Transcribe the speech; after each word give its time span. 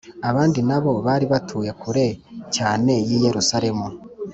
Abandi 0.29 0.59
na 0.69 0.77
bo 0.83 0.91
bari 1.05 1.25
batuye 1.33 1.71
kure 1.81 2.07
cyane 2.55 2.93
y 3.07 3.11
i 3.17 3.17
Yerusalemu 3.25 3.87